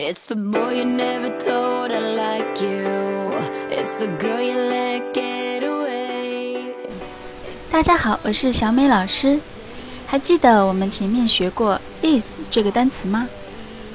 [0.00, 3.32] It's the boy you never told I like you.
[3.68, 6.72] It's the girl you let get away.
[7.68, 9.40] 大家好，我是小美老师。
[10.06, 13.28] 还记得我们前面学过 is 这个单词吗？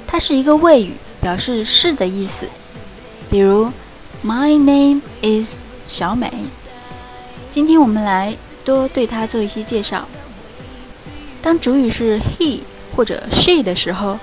[0.06, 2.50] 它是一个谓语，表示是的意思。
[3.32, 3.72] 比如
[4.26, 5.58] ，My name is
[5.88, 6.30] 小美。
[7.50, 8.36] 今天我们来
[8.66, 10.06] 多对它做一些介绍。
[11.42, 12.60] 当主语是 he
[12.94, 14.20] 或者 she 的时候，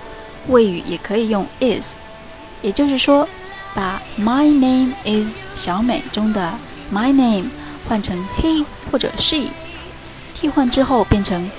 [0.48, 1.96] 谓语也可以用 is，
[2.62, 3.28] 也就是说，
[3.74, 6.54] 把 My name is 小美中的
[6.92, 7.50] My name
[7.88, 9.48] 换成 he 或者 she，
[10.34, 11.50] 替换之后变成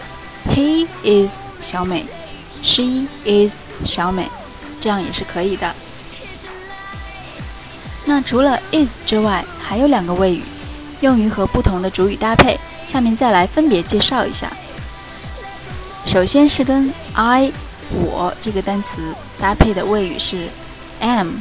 [0.49, 2.05] He is 小美
[2.61, 4.25] ，She is 小美，
[4.79, 5.73] 这样也是可以的。
[8.05, 10.43] 那除了 is 之外，还有两个谓语，
[11.01, 12.59] 用于和不同的主语搭配。
[12.87, 14.51] 下面再来分别介绍一下。
[16.05, 17.53] 首先是跟 I。
[17.93, 20.47] 我这个单词搭配的谓语是
[20.99, 21.37] am，am，a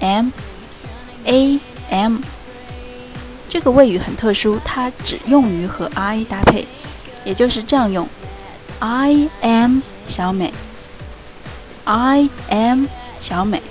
[0.00, 0.30] m
[1.24, 2.18] a m。
[3.48, 6.66] 这个谓语很特殊，它只用于和 I 搭配，
[7.24, 8.08] 也就是这样用
[8.80, 10.52] ：I am 小美
[11.84, 12.86] ，I am
[13.20, 13.62] 小美。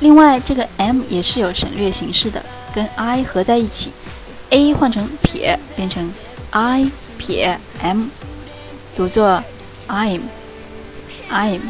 [0.00, 3.92] 另外，这个 m 也是有省略形式的，跟 I 合在一起
[4.50, 6.12] ，a 换成撇，变成
[6.50, 8.08] I 撇 m。
[8.98, 9.40] 读作
[9.86, 11.60] I'm，I'm，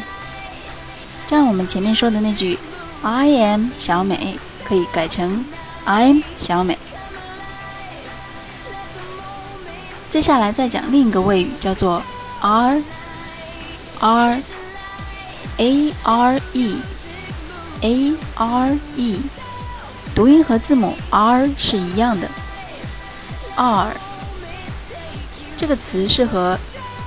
[1.27, 2.57] 这样我们前面说的那句
[3.03, 5.45] I am 小美可以改成
[5.85, 6.75] I'm 小美。
[10.09, 12.01] 接下来再讲另一个谓语，叫做
[12.41, 12.81] are
[13.99, 14.41] are
[16.01, 16.41] are
[20.15, 22.27] 读音和字母 r 是一样的。
[23.55, 23.95] are
[25.59, 26.57] 这个词是和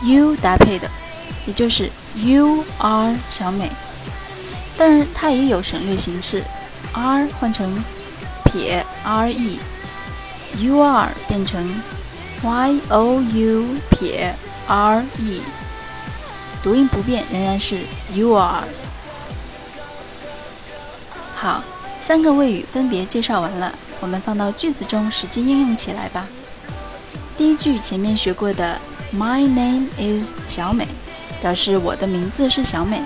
[0.05, 0.91] You 搭配的，
[1.47, 3.71] 也就是 you are 小美，
[4.77, 6.43] 但是它也有省略形式
[6.93, 7.83] ，r 换成
[8.45, 11.81] 撇 r e，you are 变成
[12.43, 14.35] y o u 撇
[14.67, 15.41] r e，
[16.65, 17.83] 读音不变，仍然是
[18.13, 18.65] you are。
[21.37, 21.63] 好，
[22.01, 26.27] 三个谓语分别介绍完了，我们放到句子中实际应用起来吧。
[27.39, 28.81] 第一句前面学过的。
[29.15, 30.89] My name is 小美，
[31.43, 33.03] 表示我的名字是小美。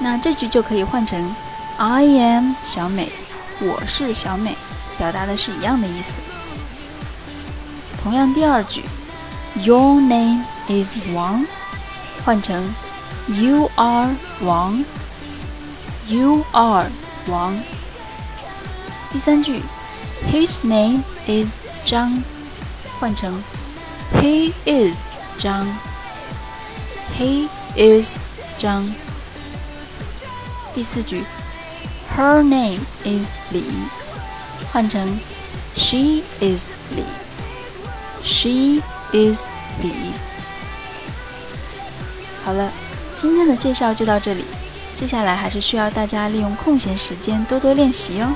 [0.00, 1.32] 那这句就可以换成
[1.76, 3.10] I am 小美，
[3.60, 4.56] 我是小美，
[4.98, 6.14] 表达的是一样的意思。
[8.02, 8.82] 同样，第二句
[9.62, 11.46] Your name is 王，
[12.24, 12.74] 换成
[13.28, 14.10] You are
[14.40, 14.84] 王
[16.08, 16.90] ，You are
[17.28, 17.56] 王。
[19.12, 19.62] 第三句
[20.28, 22.20] His name is 张，
[22.98, 23.40] 换成。
[24.12, 25.06] He is
[25.38, 25.66] 张。
[27.18, 28.16] He is
[28.58, 28.92] 张。
[30.74, 31.24] 第四句
[32.16, 33.64] ，Her name is 李，
[34.72, 35.18] 换成
[35.76, 37.04] She is 李。
[38.22, 38.82] She
[39.12, 39.48] is
[39.80, 39.92] 李。
[42.44, 42.70] 好了，
[43.16, 44.44] 今天的介绍就到这里。
[44.94, 48.32] 接下来还是需要大家利用空闲时间多多练习哦。